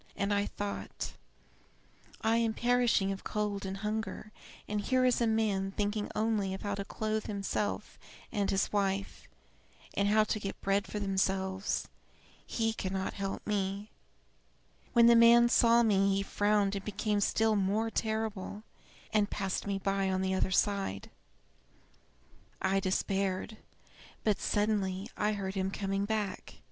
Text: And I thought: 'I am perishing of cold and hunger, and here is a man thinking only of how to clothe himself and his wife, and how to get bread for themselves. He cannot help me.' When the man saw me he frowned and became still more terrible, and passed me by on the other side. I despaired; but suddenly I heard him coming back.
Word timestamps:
And 0.15 0.33
I 0.33 0.47
thought: 0.47 1.13
'I 2.21 2.37
am 2.37 2.53
perishing 2.55 3.11
of 3.11 3.23
cold 3.23 3.67
and 3.67 3.77
hunger, 3.85 4.31
and 4.67 4.81
here 4.81 5.05
is 5.05 5.21
a 5.21 5.27
man 5.27 5.69
thinking 5.73 6.09
only 6.15 6.55
of 6.55 6.63
how 6.63 6.73
to 6.73 6.83
clothe 6.83 7.27
himself 7.27 7.99
and 8.31 8.49
his 8.49 8.73
wife, 8.73 9.27
and 9.93 10.07
how 10.07 10.23
to 10.23 10.39
get 10.39 10.59
bread 10.59 10.87
for 10.87 10.97
themselves. 10.97 11.87
He 12.47 12.73
cannot 12.73 13.13
help 13.13 13.45
me.' 13.45 13.91
When 14.93 15.05
the 15.05 15.15
man 15.15 15.49
saw 15.49 15.83
me 15.83 16.15
he 16.15 16.23
frowned 16.23 16.75
and 16.75 16.83
became 16.83 17.19
still 17.21 17.55
more 17.55 17.91
terrible, 17.91 18.63
and 19.13 19.29
passed 19.29 19.67
me 19.67 19.77
by 19.77 20.09
on 20.09 20.23
the 20.23 20.33
other 20.33 20.49
side. 20.49 21.11
I 22.59 22.79
despaired; 22.79 23.57
but 24.23 24.39
suddenly 24.41 25.11
I 25.15 25.33
heard 25.33 25.53
him 25.53 25.69
coming 25.69 26.05
back. 26.05 26.55